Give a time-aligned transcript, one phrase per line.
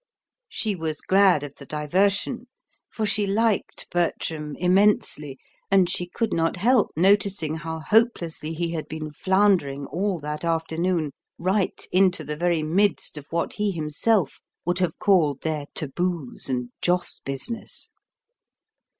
[0.49, 2.47] She was glad of the diversion,
[2.89, 5.37] for she liked Bertram immensely,
[5.69, 11.11] and she could not help noticing how hopelessly he had been floundering all that afternoon
[11.37, 16.71] right into the very midst of what he himself would have called their taboos and
[16.81, 17.91] joss business.